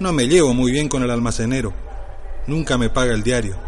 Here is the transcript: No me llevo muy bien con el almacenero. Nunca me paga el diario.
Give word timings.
No 0.00 0.12
me 0.12 0.28
llevo 0.28 0.54
muy 0.54 0.70
bien 0.70 0.88
con 0.88 1.02
el 1.02 1.10
almacenero. 1.10 1.72
Nunca 2.46 2.78
me 2.78 2.88
paga 2.88 3.14
el 3.14 3.24
diario. 3.24 3.67